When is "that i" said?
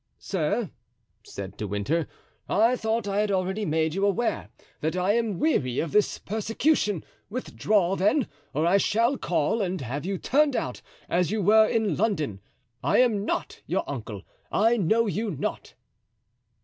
4.79-5.13